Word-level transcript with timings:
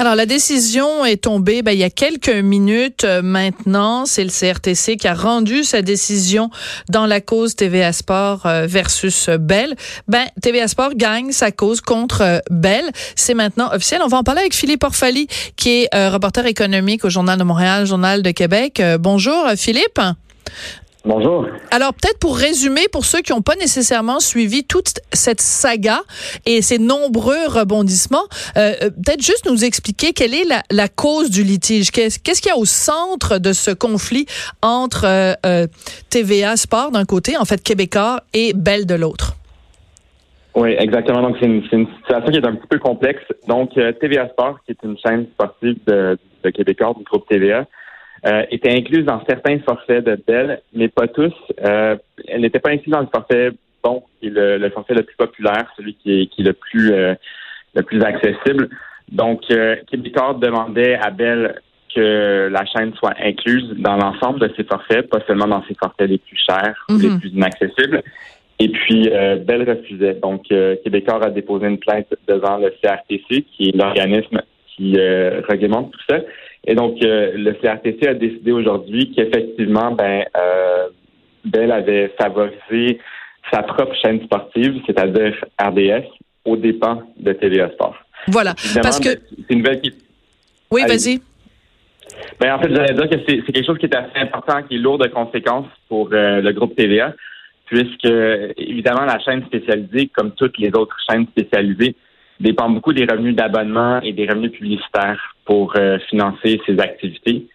Alors, 0.00 0.14
la 0.14 0.24
décision 0.24 1.04
est 1.04 1.24
tombée 1.24 1.60
ben, 1.60 1.72
il 1.72 1.78
y 1.78 1.84
a 1.84 1.90
quelques 1.90 2.30
minutes 2.30 3.04
euh, 3.04 3.20
maintenant. 3.20 4.06
C'est 4.06 4.24
le 4.24 4.30
CRTC 4.30 4.96
qui 4.96 5.06
a 5.06 5.12
rendu 5.12 5.62
sa 5.62 5.82
décision 5.82 6.48
dans 6.88 7.04
la 7.04 7.20
cause 7.20 7.54
TVA 7.54 7.92
Sport 7.92 8.46
euh, 8.46 8.66
versus 8.66 9.28
Bell. 9.28 9.76
Ben, 10.08 10.24
TVA 10.40 10.68
Sport 10.68 10.94
gagne 10.94 11.32
sa 11.32 11.52
cause 11.52 11.82
contre 11.82 12.22
euh, 12.22 12.38
Bell. 12.50 12.90
C'est 13.14 13.34
maintenant 13.34 13.68
officiel. 13.74 14.00
On 14.02 14.08
va 14.08 14.16
en 14.16 14.22
parler 14.22 14.40
avec 14.40 14.54
Philippe 14.54 14.84
Orfali, 14.84 15.26
qui 15.56 15.82
est 15.82 16.08
reporter 16.08 16.46
économique 16.46 17.04
au 17.04 17.10
Journal 17.10 17.38
de 17.38 17.44
Montréal, 17.44 17.84
Journal 17.84 18.22
de 18.22 18.30
Québec. 18.30 18.82
bonjour, 19.00 19.50
Philippe. 19.54 20.00
Bonjour. 21.06 21.46
Alors 21.70 21.94
peut-être 21.94 22.18
pour 22.18 22.36
résumer, 22.36 22.82
pour 22.92 23.06
ceux 23.06 23.22
qui 23.22 23.32
n'ont 23.32 23.40
pas 23.40 23.54
nécessairement 23.54 24.20
suivi 24.20 24.64
toute 24.64 25.00
cette 25.14 25.40
saga 25.40 26.00
et 26.44 26.60
ces 26.60 26.78
nombreux 26.78 27.46
rebondissements, 27.46 28.28
euh, 28.58 28.72
euh, 28.82 28.90
peut-être 28.90 29.22
juste 29.22 29.48
nous 29.50 29.64
expliquer 29.64 30.12
quelle 30.12 30.34
est 30.34 30.44
la, 30.70 30.88
cause 30.88 31.30
du 31.30 31.42
litige. 31.42 31.90
Qu'est-ce 31.90 32.42
qu'il 32.42 32.50
y 32.50 32.52
a 32.52 32.58
au 32.58 32.66
centre 32.66 33.38
de 33.38 33.52
ce 33.52 33.70
conflit 33.70 34.26
entre 34.60 35.06
euh, 35.06 35.66
TVA 36.10 36.56
Sport 36.56 36.90
d'un 36.90 37.06
côté, 37.06 37.38
en 37.38 37.46
fait 37.46 37.62
Québécois, 37.62 38.20
et 38.34 38.52
Bell 38.54 38.84
de 38.84 38.94
l'autre? 38.94 39.36
Oui, 40.54 40.74
exactement. 40.78 41.22
Donc 41.22 41.36
c'est 41.40 41.46
une, 41.46 41.62
situation 41.62 42.30
qui 42.30 42.36
est 42.36 42.46
un 42.46 42.56
petit 42.56 42.66
peu 42.68 42.78
complexe. 42.78 43.22
Donc 43.48 43.70
TVA 44.00 44.28
Sport, 44.28 44.58
qui 44.66 44.72
est 44.72 44.78
une 44.82 44.98
chaîne 44.98 45.26
sportive 45.32 45.78
de, 45.86 46.18
de 46.44 46.50
Québécois 46.50 46.92
du 46.98 47.04
groupe 47.04 47.26
TVA, 47.26 47.66
euh, 48.26 48.44
était 48.50 48.70
incluse 48.70 49.04
dans 49.04 49.22
certains 49.26 49.58
forfaits 49.60 50.04
de 50.04 50.18
Bell, 50.26 50.60
mais 50.74 50.88
pas 50.88 51.08
tous. 51.08 51.32
Euh, 51.64 51.96
elle 52.28 52.42
n'était 52.42 52.58
pas 52.58 52.70
incluse 52.70 52.92
dans 52.92 53.00
le 53.00 53.08
forfait 53.12 53.50
bon, 53.82 54.02
qui 54.20 54.26
est 54.26 54.30
le, 54.30 54.70
forfait 54.70 54.94
le 54.94 55.02
plus 55.02 55.16
populaire, 55.16 55.66
celui 55.76 55.94
qui 55.94 56.20
est, 56.20 56.26
qui 56.26 56.42
est 56.42 56.44
le 56.44 56.52
plus 56.52 56.92
euh, 56.92 57.14
le 57.74 57.82
plus 57.82 58.02
accessible. 58.02 58.68
Donc, 59.10 59.42
euh, 59.50 59.76
Québécois 59.90 60.36
demandait 60.40 60.96
à 60.96 61.10
Bell 61.10 61.60
que 61.94 62.48
la 62.48 62.64
chaîne 62.66 62.92
soit 62.94 63.14
incluse 63.20 63.74
dans 63.78 63.96
l'ensemble 63.96 64.40
de 64.40 64.52
ses 64.56 64.64
forfaits, 64.64 65.08
pas 65.08 65.20
seulement 65.26 65.48
dans 65.48 65.64
ses 65.66 65.74
forfaits 65.74 66.08
les 66.08 66.18
plus 66.18 66.36
chers 66.36 66.74
ou 66.88 66.98
les 66.98 67.08
mhm. 67.08 67.20
plus 67.20 67.30
inaccessibles. 67.30 68.02
Et 68.58 68.68
puis, 68.68 69.08
euh, 69.10 69.36
Bell 69.36 69.68
refusait. 69.68 70.14
Donc, 70.14 70.44
Québécois 70.84 71.24
a 71.24 71.30
déposé 71.30 71.66
une 71.66 71.78
plainte 71.78 72.06
devant 72.28 72.58
le 72.58 72.70
CRTC, 72.82 73.46
qui 73.56 73.70
est 73.70 73.76
l'organisme 73.76 74.42
qui 74.76 74.96
réglemente 75.48 75.92
tout 75.92 76.00
ça. 76.08 76.20
Et 76.66 76.74
donc, 76.74 77.02
euh, 77.02 77.32
le 77.34 77.52
CRTC 77.54 78.06
a 78.06 78.14
décidé 78.14 78.52
aujourd'hui 78.52 79.12
qu'effectivement, 79.14 79.92
ben, 79.92 80.24
euh, 80.36 80.88
Bell 81.44 81.72
avait 81.72 82.12
favorisé 82.20 83.00
sa 83.50 83.62
propre 83.62 83.94
chaîne 83.96 84.22
sportive, 84.24 84.80
c'est-à-dire 84.86 85.34
RDS, 85.60 86.06
aux 86.44 86.56
dépens 86.56 87.02
de 87.18 87.32
TVA 87.32 87.70
Sport. 87.70 87.96
Voilà. 88.28 88.54
parce 88.82 89.00
que. 89.00 89.08
C'est 89.08 89.50
une 89.50 89.58
nouvelle 89.58 89.80
qui. 89.80 89.92
Oui, 90.70 90.82
vas-y. 90.86 91.20
Ben, 92.38 92.54
en 92.54 92.60
fait, 92.60 92.74
j'allais 92.74 92.94
dire 92.94 93.08
que 93.08 93.16
c'est 93.26 93.52
quelque 93.52 93.66
chose 93.66 93.78
qui 93.78 93.86
est 93.86 93.94
assez 93.94 94.18
important, 94.18 94.62
qui 94.62 94.76
est 94.76 94.78
lourd 94.78 94.98
de 94.98 95.08
conséquences 95.08 95.66
pour 95.88 96.10
euh, 96.12 96.40
le 96.40 96.52
groupe 96.52 96.76
TVA, 96.76 97.14
puisque, 97.66 98.04
évidemment, 98.56 99.04
la 99.04 99.18
chaîne 99.20 99.44
spécialisée, 99.46 100.08
comme 100.08 100.32
toutes 100.32 100.58
les 100.58 100.70
autres 100.74 100.96
chaînes 101.08 101.26
spécialisées, 101.28 101.96
dépend 102.40 102.70
beaucoup 102.70 102.92
des 102.92 103.04
revenus 103.04 103.36
d'abonnement 103.36 104.00
et 104.00 104.12
des 104.12 104.26
revenus 104.26 104.52
publicitaires 104.52 105.20
pour 105.44 105.74
euh, 105.76 105.98
financer 106.08 106.60
ses 106.66 106.78
activités. 106.80 107.46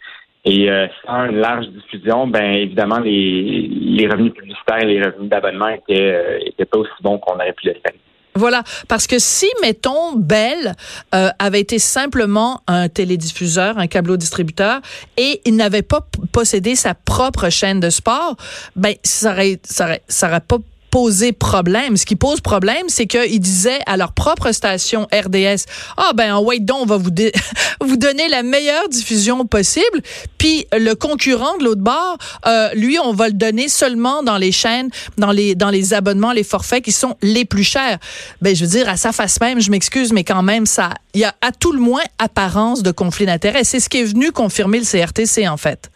Et 0.47 0.69
euh, 0.69 0.85
sans 1.05 1.25
une 1.25 1.37
large 1.37 1.67
diffusion, 1.69 2.27
ben 2.27 2.43
évidemment, 2.43 2.99
les, 2.99 3.67
les 3.67 4.07
revenus 4.07 4.33
publicitaires 4.33 4.83
et 4.83 4.85
les 4.85 5.03
revenus 5.03 5.29
d'abonnement 5.29 5.69
étaient, 5.69 6.13
euh, 6.13 6.39
étaient 6.45 6.65
pas 6.65 6.77
aussi 6.77 6.91
bons 7.01 7.17
qu'on 7.17 7.33
aurait 7.33 7.53
pu 7.53 7.67
le 7.67 7.73
faire. 7.73 7.93
Voilà, 8.37 8.63
parce 8.89 9.07
que 9.07 9.17
si, 9.17 9.47
mettons, 9.61 10.11
Bell 10.17 10.73
avait 11.13 11.61
été 11.61 11.79
simplement 11.79 12.59
un 12.67 12.89
télédiffuseur, 12.89 13.77
un 13.77 13.87
câbleau 13.87 14.17
distributeur, 14.17 14.81
et 15.15 15.39
il 15.45 15.55
n'avait 15.55 15.83
pas 15.83 16.01
possédé 16.33 16.75
sa 16.75 16.95
propre 16.95 17.49
chaîne 17.49 17.79
de 17.79 17.89
sport, 17.89 18.35
ben 18.75 18.93
ça 19.03 19.31
aurait, 19.31 19.57
ça 19.63 19.85
aurait, 19.85 20.01
ça 20.09 20.27
aurait 20.27 20.41
pas 20.41 20.57
poser 20.95 21.33
problème. 21.33 21.97
Ce 21.97 22.05
qui 22.05 22.15
pose 22.15 22.39
problème, 22.39 22.85
c'est 22.87 23.05
qu'ils 23.05 23.41
disaient 23.41 23.81
à 23.85 23.97
leur 23.97 24.13
propre 24.13 24.53
station 24.53 25.09
RDS, 25.11 25.65
ah 25.97 26.11
ben 26.15 26.33
en 26.33 26.41
wait 26.41 26.61
donc, 26.61 26.83
on 26.83 26.85
va 26.85 26.95
vous, 26.95 27.09
vous 27.81 27.97
donner 27.97 28.29
la 28.29 28.43
meilleure 28.43 28.87
diffusion 28.87 29.45
possible, 29.45 30.01
puis 30.37 30.65
le 30.71 30.93
concurrent 30.93 31.57
de 31.57 31.65
l'autre 31.65 31.81
bord, 31.81 32.17
euh, 32.47 32.69
lui, 32.75 32.97
on 32.97 33.11
va 33.11 33.27
le 33.27 33.33
donner 33.33 33.67
seulement 33.67 34.23
dans 34.23 34.37
les 34.37 34.53
chaînes, 34.53 34.89
dans 35.17 35.33
les 35.33 35.53
dans 35.53 35.69
les 35.69 35.93
abonnements, 35.93 36.31
les 36.31 36.45
forfaits 36.45 36.81
qui 36.81 36.93
sont 36.93 37.17
les 37.21 37.43
plus 37.43 37.65
chers. 37.65 37.97
Ben 38.41 38.55
je 38.55 38.63
veux 38.63 38.71
dire 38.71 38.87
à 38.87 38.95
sa 38.95 39.11
face 39.11 39.41
même, 39.41 39.59
je 39.59 39.71
m'excuse, 39.71 40.13
mais 40.13 40.23
quand 40.23 40.43
même 40.43 40.65
ça, 40.65 40.91
il 41.13 41.19
y 41.19 41.25
a 41.25 41.35
à 41.41 41.51
tout 41.51 41.73
le 41.73 41.79
moins 41.79 42.03
apparence 42.19 42.83
de 42.83 42.91
conflit 42.91 43.25
d'intérêt. 43.25 43.65
C'est 43.65 43.81
ce 43.81 43.89
qui 43.89 43.97
est 43.97 44.05
venu 44.05 44.31
confirmer 44.31 44.79
le 44.79 44.85
CRTC 44.85 45.45
en 45.49 45.57
fait. 45.57 45.91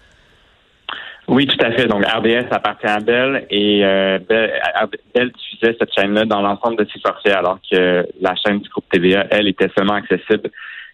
Oui, 1.30 1.46
tout 1.46 1.64
à 1.64 1.72
fait. 1.72 1.86
Donc, 1.86 2.04
RDS 2.04 2.48
appartient 2.50 2.88
à 2.88 3.00
Bell 3.00 3.46
et 3.52 3.86
euh, 3.86 4.18
Bell, 4.28 5.32
diffusait 5.32 5.78
cette 5.80 5.94
chaîne-là 5.94 6.26
dans 6.26 6.42
l'ensemble 6.42 6.78
de 6.78 6.88
ses 6.92 7.00
forfaits, 7.00 7.36
alors 7.36 7.60
que 7.72 8.08
la 8.20 8.36
chaîne 8.36 8.60
du 8.60 8.70
groupe 8.70 8.86
TVA, 8.92 9.28
elle, 9.30 9.48
était 9.48 9.70
seulement 9.78 9.94
accessible 9.94 10.50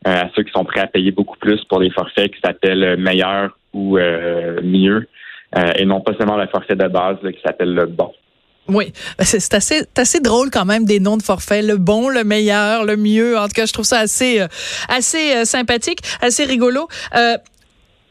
euh, 0.06 0.24
à 0.24 0.30
ceux 0.36 0.44
qui 0.44 0.52
sont 0.52 0.66
prêts 0.66 0.82
à 0.82 0.88
payer 0.88 1.12
beaucoup 1.12 1.38
plus 1.38 1.64
pour 1.70 1.80
des 1.80 1.90
forfaits 1.90 2.34
qui 2.34 2.42
s'appellent 2.44 2.98
meilleur 2.98 3.58
ou 3.74 3.98
euh, 3.98 4.60
mieux, 4.62 5.08
et 5.78 5.86
non 5.86 6.02
pas 6.02 6.12
seulement 6.18 6.36
le 6.36 6.48
forfait 6.48 6.76
de 6.76 6.88
base 6.88 7.18
qui 7.22 7.42
s'appelle 7.42 7.74
le 7.74 7.86
bon. 7.86 8.12
Oui, 8.68 8.92
c'est 9.20 9.54
assez, 9.54 9.84
assez 9.96 10.20
drôle 10.20 10.50
quand 10.52 10.66
même 10.66 10.84
des 10.84 11.00
noms 11.00 11.16
de 11.16 11.24
forfaits, 11.24 11.64
le 11.64 11.78
bon, 11.78 12.10
le 12.10 12.26
meilleur, 12.26 12.84
le 12.84 12.98
mieux. 12.98 13.38
En 13.38 13.44
tout 13.44 13.54
cas, 13.54 13.66
je 13.66 13.72
trouve 13.72 13.86
ça 13.86 14.00
assez, 14.00 14.42
assez 14.90 15.46
sympathique, 15.46 16.00
assez 16.22 16.44
rigolo 16.44 16.90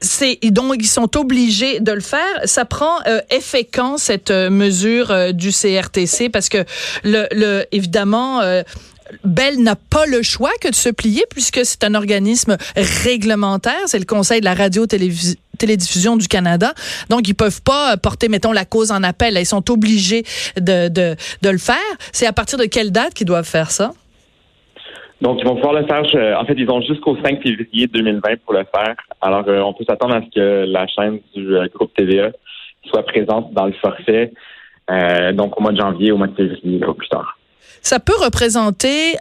c'est 0.05 0.39
donc 0.51 0.77
ils 0.79 0.87
sont 0.87 1.17
obligés 1.17 1.81
de 1.81 1.93
le 1.93 2.01
faire. 2.01 2.21
Ça 2.45 2.65
prend 2.65 2.99
euh, 3.07 3.21
effet 3.31 3.65
quand 3.65 3.99
cette 3.99 4.31
euh, 4.31 4.51
mesure 4.51 5.11
euh, 5.11 5.33
du 5.33 5.51
CRTC 5.51 6.29
parce 6.29 6.49
que 6.49 6.65
le, 7.03 7.27
le 7.33 7.65
évidemment 7.73 8.41
Bell 9.25 9.63
n'a 9.63 9.77
pas 9.77 10.07
le 10.07 10.23
choix 10.23 10.51
que 10.61 10.69
de 10.69 10.75
se 10.75 10.89
plier 10.89 11.25
puisque 11.31 11.65
c'est 11.65 11.85
un 11.85 11.95
organisme 11.95 12.57
réglementaire, 12.77 13.81
c'est 13.87 13.99
le 13.99 14.05
Conseil 14.05 14.41
de 14.41 14.45
la 14.45 14.55
radio 14.55 14.87
télédiffusion 14.87 16.17
du 16.17 16.29
Canada. 16.29 16.75
Donc 17.11 17.29
ils 17.29 17.35
peuvent 17.35 17.63
pas 17.63 17.97
porter 17.97 18.29
mettons 18.29 18.53
la 18.53 18.65
cause 18.65 18.91
en 18.91 19.03
appel, 19.03 19.37
ils 19.39 19.47
sont 19.47 19.71
obligés 19.71 20.25
de 20.57 20.89
de, 20.89 21.17
de 21.43 21.49
le 21.49 21.59
faire. 21.59 21.77
C'est 22.13 22.27
à 22.27 22.33
partir 22.33 22.59
de 22.59 22.65
quelle 22.65 22.93
date 22.93 23.15
qu'ils 23.15 23.27
doivent 23.27 23.49
faire 23.49 23.71
ça? 23.71 23.93
Donc, 25.25 25.41
ils 25.41 25.47
vont 25.47 25.57
pouvoir 25.57 25.73
le 25.73 25.87
faire. 25.87 26.39
En 26.39 26.45
fait, 26.45 26.53
ils 26.59 26.71
ont 26.71 26.83
jusqu'au 26.83 27.17
5 27.17 27.43
février 27.43 27.87
2020 27.87 28.43
pour 28.45 28.53
le 28.53 28.65
faire. 28.65 28.95
Alors, 29.23 29.43
euh, 29.49 29.63
on 29.63 29.73
peut 29.73 29.85
s'attendre 29.89 30.15
à 30.17 30.21
ce 30.21 30.29
que 30.29 30.67
la 30.71 30.87
chaîne 30.87 31.19
du 31.35 31.57
euh, 31.57 31.67
groupe 31.75 31.95
TVA 31.95 32.29
soit 32.85 33.03
présente 33.05 33.51
dans 33.55 33.65
le 33.65 33.73
forfait, 33.73 34.35
euh, 34.91 35.33
donc 35.33 35.59
au 35.59 35.63
mois 35.63 35.73
de 35.73 35.79
janvier, 35.79 36.13
au 36.13 36.19
mois 36.19 36.27
de 36.27 36.35
février, 36.35 36.85
au 36.85 36.93
plus 36.93 37.09
tard. 37.09 37.34
Ça 37.85 38.01
peut 38.01 38.17
représenter 38.21 39.15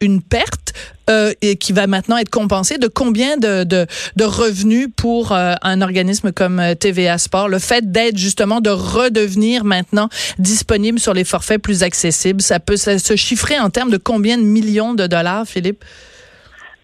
une 0.00 0.22
perte 0.22 0.68
euh, 1.08 1.32
et 1.40 1.56
qui 1.56 1.72
va 1.72 1.86
maintenant 1.86 2.18
être 2.18 2.30
compensé 2.30 2.76
de 2.76 2.86
combien 2.86 3.38
de, 3.38 3.64
de, 3.64 3.86
de 4.16 4.24
revenus 4.24 4.88
pour 4.94 5.32
euh, 5.32 5.54
un 5.62 5.80
organisme 5.80 6.32
comme 6.32 6.60
euh, 6.60 6.74
TVA 6.74 7.16
Sport? 7.16 7.48
Le 7.48 7.58
fait 7.58 7.90
d'être 7.90 8.18
justement 8.18 8.60
de 8.60 8.68
redevenir 8.68 9.64
maintenant 9.64 10.08
disponible 10.38 10.98
sur 10.98 11.14
les 11.14 11.24
forfaits 11.24 11.62
plus 11.62 11.82
accessibles, 11.82 12.42
ça 12.42 12.60
peut 12.60 12.76
se 12.76 13.16
chiffrer 13.16 13.58
en 13.58 13.70
termes 13.70 13.90
de 13.90 13.96
combien 13.96 14.36
de 14.36 14.42
millions 14.42 14.92
de 14.92 15.06
dollars, 15.06 15.46
Philippe? 15.46 15.82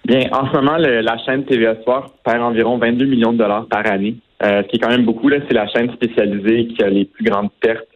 Bien, 0.07 0.29
en 0.33 0.47
ce 0.49 0.53
moment, 0.53 0.77
la 0.79 1.19
chaîne 1.25 1.45
TVA 1.45 1.77
Sport 1.83 2.15
perd 2.25 2.43
environ 2.43 2.79
22 2.79 3.05
millions 3.05 3.33
de 3.33 3.39
dollars 3.39 3.67
par 3.67 3.87
année, 3.87 4.17
ce 4.43 4.67
qui 4.69 4.77
est 4.77 4.79
quand 4.79 4.91
même 4.91 5.05
beaucoup. 5.05 5.29
Là, 5.29 5.39
c'est 5.49 5.55
la 5.55 5.67
chaîne 5.69 5.91
spécialisée 5.95 6.69
qui 6.69 6.83
a 6.83 6.89
les 6.89 7.07
plus 7.07 7.25
grandes 7.25 7.51
pertes 7.61 7.89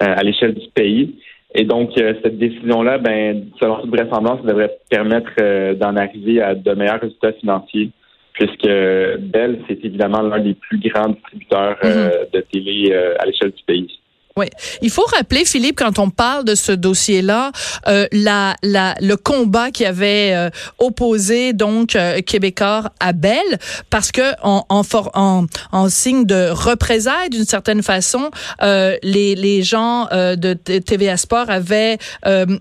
à 0.00 0.20
l'échelle 0.24 0.54
du 0.54 0.66
pays. 0.74 1.14
Et 1.54 1.64
donc, 1.64 1.96
euh, 1.98 2.14
cette 2.22 2.38
décision-là, 2.38 2.98
ben, 2.98 3.44
selon 3.60 3.80
toute 3.80 3.90
vraisemblance, 3.90 4.42
devrait 4.42 4.76
permettre 4.90 5.30
euh, 5.40 5.74
d'en 5.74 5.96
arriver 5.96 6.42
à 6.42 6.54
de 6.54 6.72
meilleurs 6.72 7.00
résultats 7.00 7.32
financiers, 7.32 7.90
puisque 8.32 8.66
Bell, 8.66 9.60
c'est 9.68 9.84
évidemment 9.84 10.22
l'un 10.22 10.40
des 10.40 10.54
plus 10.54 10.78
grands 10.78 11.10
distributeurs 11.10 11.76
euh, 11.84 12.08
mm-hmm. 12.08 12.32
de 12.32 12.40
télé 12.52 12.92
à 12.92 13.24
l'échelle 13.24 13.52
du 13.52 13.62
pays. 13.64 14.00
Oui, 14.36 14.46
il 14.82 14.90
faut 14.90 15.04
rappeler 15.16 15.44
Philippe 15.44 15.78
quand 15.78 16.00
on 16.00 16.10
parle 16.10 16.44
de 16.44 16.56
ce 16.56 16.72
dossier-là, 16.72 17.52
euh, 17.86 18.08
la, 18.10 18.56
la, 18.64 18.96
le 19.00 19.16
combat 19.16 19.70
qui 19.70 19.84
avait 19.84 20.32
euh, 20.34 20.50
opposé 20.80 21.52
donc 21.52 21.94
euh, 21.94 22.20
Québécois 22.20 22.90
à 22.98 23.12
Bell, 23.12 23.44
parce 23.90 24.10
que 24.10 24.32
en, 24.42 24.66
en, 24.70 24.82
en, 25.14 25.46
en 25.70 25.88
signe 25.88 26.26
de 26.26 26.50
représailles 26.50 27.30
d'une 27.30 27.44
certaine 27.44 27.84
façon, 27.84 28.32
euh, 28.60 28.96
les, 29.04 29.36
les 29.36 29.62
gens 29.62 30.08
euh, 30.10 30.34
de 30.34 30.54
TVA 30.54 31.16
Sport 31.16 31.48
avaient 31.48 31.98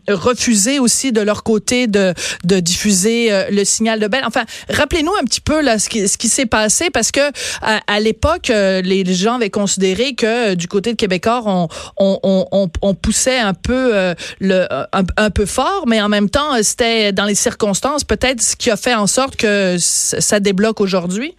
refusé 0.08 0.78
aussi 0.78 1.12
de 1.12 1.22
leur 1.22 1.42
côté 1.42 1.88
de, 1.88 2.14
de 2.44 2.60
diffuser 2.60 3.31
le 3.50 3.64
signal 3.66 4.00
de 4.00 4.06
Bell. 4.06 4.24
Enfin, 4.28 4.44
rappelez-nous 4.70 5.14
un 5.20 5.24
petit 5.24 5.42
peu 5.42 5.60
là 5.64 5.80
ce 5.80 5.90
qui, 5.90 6.08
ce 6.08 6.20
qui 6.20 6.28
s'est 6.28 6.46
passé, 6.46 6.92
parce 6.92 7.10
que 7.10 7.31
à, 7.64 7.80
à 7.88 8.00
l'époque, 8.00 8.50
les 8.50 9.04
gens 9.16 9.38
avaient 9.38 9.50
considéré 9.50 10.14
que 10.14 10.54
du 10.54 10.68
côté 10.68 10.92
de 10.92 10.98
Québécois, 10.98 11.42
on 11.46 11.62
on, 11.98 12.19
on, 12.24 12.68
on, 12.81 12.94
poussait 12.94 13.39
un 13.39 13.54
peu 13.54 13.95
euh, 13.95 14.13
le 14.39 14.68
un, 14.92 15.30
peu 15.30 15.45
fort, 15.45 15.86
mais 15.88 16.01
en 16.01 16.10
même 16.10 16.30
temps, 16.30 16.62
c'était 16.62 17.12
dans 17.12 17.25
les 17.25 17.36
circonstances 17.36 18.04
peut-être 18.04 18.42
ce 18.42 18.56
qui 18.56 18.69
a 18.71 18.77
fait 18.77 18.95
en 18.95 19.07
sorte 19.07 19.36
que 19.36 19.75
ça 19.77 20.39
débloque 20.39 20.81
aujourd'hui. 20.81 21.36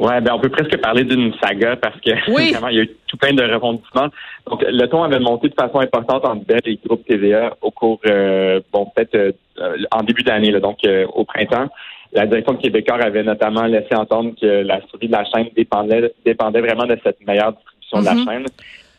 Ouais, 0.00 0.18
ben 0.22 0.32
on 0.32 0.40
peut 0.40 0.48
presque 0.48 0.78
parler 0.78 1.04
d'une 1.04 1.34
saga 1.42 1.76
parce 1.76 2.00
que 2.00 2.10
vraiment 2.52 2.68
il 2.68 2.76
y 2.76 2.80
a 2.80 2.84
eu 2.84 2.90
tout 3.06 3.18
plein 3.18 3.34
de 3.34 3.42
rebondissements. 3.42 4.08
Donc 4.48 4.64
le 4.66 4.86
ton 4.86 5.02
avait 5.02 5.18
monté 5.18 5.50
de 5.50 5.54
façon 5.54 5.78
importante 5.78 6.24
entre 6.24 6.46
Bell 6.46 6.62
et 6.64 6.80
groupe 6.84 7.04
TVA 7.06 7.54
au 7.60 7.70
cours 7.70 8.00
euh, 8.06 8.60
bon 8.72 8.86
peut-être 8.96 9.14
euh, 9.14 9.76
en 9.92 10.02
début 10.02 10.22
d'année, 10.22 10.58
donc 10.58 10.78
euh, 10.86 11.06
au 11.12 11.24
printemps. 11.24 11.68
La 12.12 12.26
direction 12.26 12.54
de 12.54 12.62
Québécois 12.62 12.96
avait 13.04 13.22
notamment 13.22 13.66
laissé 13.66 13.94
entendre 13.94 14.32
que 14.40 14.46
la 14.46 14.80
survie 14.88 15.06
de 15.06 15.12
la 15.12 15.24
chaîne 15.26 15.48
dépendait 15.54 16.14
dépendait 16.24 16.62
vraiment 16.62 16.86
de 16.86 16.98
cette 17.04 17.24
meilleure 17.26 17.52
distribution 17.90 18.00
de 18.00 18.04
la 18.04 18.14
mm-hmm. 18.14 18.24
chaîne. 18.24 18.46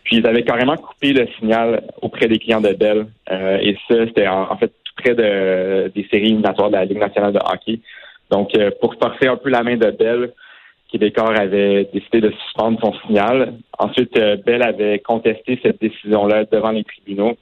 Puis 0.04 0.18
ils 0.18 0.28
avaient 0.28 0.44
carrément 0.44 0.76
coupé 0.76 1.14
le 1.14 1.28
signal 1.40 1.84
auprès 2.02 2.28
des 2.28 2.40
clients 2.40 2.62
de 2.62 2.74
Bell. 2.74 3.06
et 3.30 3.78
ça, 3.88 4.06
c'était 4.08 4.28
en, 4.28 4.58
fait 4.58 4.72
tout 4.84 4.94
près 4.98 5.14
de, 5.14 5.92
des 5.94 6.08
séries 6.10 6.28
éliminatoires 6.28 6.70
de 6.70 6.76
la 6.76 6.86
Ligue 6.86 6.98
nationale 6.98 7.34
de 7.34 7.40
hockey. 7.40 7.80
Donc, 8.30 8.52
pour 8.82 8.96
forcer 8.96 9.28
un 9.28 9.38
peu 9.38 9.50
la 9.50 9.62
main 9.64 9.78
de 9.78 9.92
Bell, 9.92 10.32
Québécois 10.92 11.34
avait 11.38 11.86
décidé 11.94 12.20
de 12.20 12.32
suspendre 12.32 12.80
son 12.82 12.94
signal. 13.08 13.54
Ensuite, 13.80 14.18
euh, 14.18 14.36
Bell 14.36 14.62
avait 14.62 15.00
contesté 15.00 15.60
cette 15.64 15.80
décision-là 15.80 16.46
devant 16.52 16.72
les 16.72 16.84
tribunaux. 16.84 17.38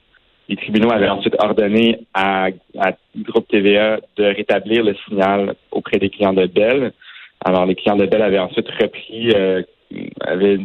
Les 0.48 0.56
tribunaux 0.56 0.92
avaient 0.92 1.08
ensuite 1.08 1.34
ordonné 1.38 1.98
à, 2.14 2.48
à 2.78 2.92
Groupe 3.16 3.48
TVA 3.48 3.98
de 4.16 4.24
rétablir 4.24 4.84
le 4.84 4.94
signal 5.06 5.54
auprès 5.72 5.98
des 5.98 6.10
clients 6.10 6.32
de 6.32 6.46
Bell. 6.46 6.92
Alors, 7.44 7.66
les 7.66 7.74
clients 7.74 7.96
de 7.96 8.06
Bell 8.06 8.22
avaient 8.22 8.38
ensuite 8.38 8.68
repris, 8.68 9.32
euh, 9.34 9.62
avaient 10.20 10.58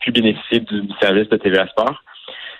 pu 0.00 0.12
bénéficier 0.12 0.60
du, 0.60 0.82
service 1.00 1.28
de 1.28 1.36
TVA 1.36 1.66
Sport. 1.68 2.02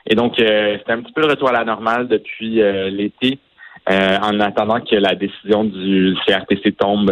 Et 0.06 0.14
donc, 0.14 0.38
euh, 0.38 0.78
c'était 0.78 0.92
un 0.92 1.02
petit 1.02 1.12
peu 1.12 1.20
le 1.22 1.28
retour 1.28 1.48
à 1.48 1.52
la 1.52 1.64
normale 1.64 2.08
depuis 2.08 2.60
l'été, 2.90 3.38
en 3.86 4.40
attendant 4.40 4.80
que 4.80 4.96
la 4.96 5.14
décision 5.14 5.64
du 5.64 6.14
CRTC 6.26 6.72
tombe, 6.72 7.10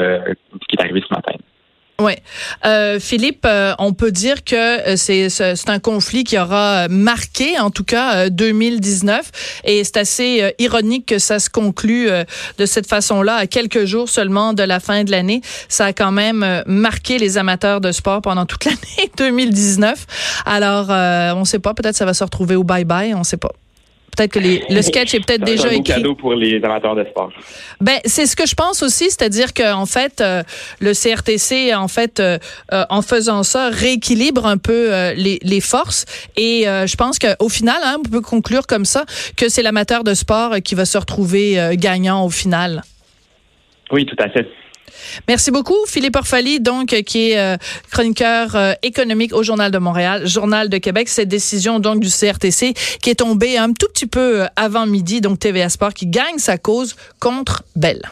qui 0.69 0.77
est 0.77 0.81
arrivée 0.81 1.03
ce 1.07 1.15
matin. 1.15 1.33
Oui. 1.99 2.13
Euh, 2.67 3.01
Philippe, 3.01 3.47
euh, 3.47 3.75
on 3.79 3.95
peut 3.95 4.11
dire 4.11 4.45
que 4.45 4.55
euh, 4.55 4.97
c'est 4.97 5.31
c'est 5.31 5.71
un 5.71 5.79
conflit 5.79 6.25
qui 6.25 6.39
aura 6.39 6.89
marqué, 6.89 7.59
en 7.59 7.71
tout 7.71 7.85
cas, 7.85 8.29
2019. 8.29 9.63
Et 9.65 9.83
c'est 9.83 9.97
assez 9.97 10.55
ironique 10.59 11.07
que 11.07 11.19
ça 11.19 11.39
se 11.39 11.49
conclue 11.49 12.09
de 12.59 12.67
cette 12.67 12.87
façon-là, 12.87 13.37
à 13.37 13.47
quelques 13.47 13.85
jours 13.85 14.09
seulement 14.09 14.53
de 14.53 14.63
la 14.63 14.81
fin 14.81 15.05
de 15.05 15.11
l'année. 15.11 15.41
Ça 15.69 15.87
a 15.87 15.93
quand 15.93 16.13
même 16.13 16.63
marqué 16.67 17.19
les 17.19 17.39
amateurs 17.39 17.81
de 17.81 17.93
sport 17.93 18.21
pendant 18.21 18.47
toute 18.47 18.65
l'année 18.67 19.11
2019. 19.17 20.07
Alors, 20.45 20.91
on 20.91 21.41
ne 21.41 21.45
sait 21.45 21.59
pas, 21.59 21.75
peut-être 21.75 21.97
ça 21.97 22.05
va 22.05 22.15
se 22.15 22.25
retrouver 22.25 22.57
au 22.57 22.65
bye-bye, 22.65 23.15
on 23.15 23.21
ne 23.21 23.25
sait 23.25 23.37
pas. 23.37 23.53
Peut-être 24.17 24.33
que 24.33 24.39
le 24.39 24.83
sketch 24.83 25.15
est 25.15 25.25
peut-être 25.25 25.45
déjà 25.45 25.69
un 25.69 25.73
écrit. 25.73 25.95
cadeau 25.95 26.15
pour 26.15 26.35
les 26.35 26.57
amateurs 26.65 26.95
de 26.95 27.05
sport. 27.05 27.31
Ben 27.81 27.99
c'est 28.05 28.27
ce 28.27 28.35
que 28.35 28.47
je 28.47 28.55
pense 28.55 28.83
aussi, 28.83 29.05
c'est-à-dire 29.11 29.53
qu'en 29.53 29.87
fait 29.87 30.21
euh, 30.21 30.43
le 30.81 30.93
CRTC 30.93 31.75
en 31.75 31.89
fait 31.89 32.21
euh, 32.21 32.39
euh, 32.73 32.85
en 32.89 33.03
faisant 33.03 33.43
ça 33.43 33.69
rééquilibre 33.69 34.47
un 34.47 34.57
peu 34.57 34.91
les, 35.17 35.39
les, 35.43 35.61
forces 35.61 36.05
et 36.37 36.65
je 36.65 36.97
pense 36.97 37.19
qu'au 37.19 37.49
final 37.49 37.77
hein, 37.85 37.97
on 37.99 38.09
peut 38.09 38.21
conclure 38.21 38.67
comme 38.67 38.85
ça 38.85 39.05
que 39.37 39.49
c'est 39.49 39.63
l'amateur 39.63 40.05
de 40.05 40.15
sport 40.15 40.57
qui 40.65 40.75
va 40.75 40.85
se 40.85 40.97
retrouver 40.97 41.77
gagnant 41.77 42.25
au 42.25 42.31
final. 42.31 42.83
Oui, 43.91 44.07
tout 44.07 44.17
à 44.19 44.29
fait. 44.29 44.49
Merci 45.29 45.51
beaucoup, 45.51 45.77
Philippe 45.87 46.17
Orfali, 46.17 46.61
donc, 46.61 46.89
qui 47.07 47.31
est 47.31 47.39
euh, 47.39 47.57
chroniqueur 47.91 48.55
euh, 48.55 48.73
économique 48.83 49.33
au 49.35 49.43
Journal 49.43 49.71
de 49.71 49.79
Montréal, 49.79 50.27
Journal 50.27 50.69
de 50.69 50.79
Québec. 50.79 51.09
Cette 51.09 51.29
décision, 51.29 51.81
donc, 51.81 52.01
du 52.01 52.09
CRTC 52.09 52.75
qui 53.03 53.11
est 53.11 53.17
tombée 53.17 53.59
un 53.59 53.73
tout 53.73 53.89
petit 53.93 54.07
peu 54.07 54.43
euh, 54.43 54.47
avant 54.57 54.87
midi, 54.87 55.21
donc 55.21 55.39
TVA 55.39 55.69
Sport 55.69 55.95
qui 55.95 56.07
gagne 56.07 56.39
sa 56.39 56.59
cause 56.59 56.97
contre 57.21 57.65
Bell. 57.75 58.03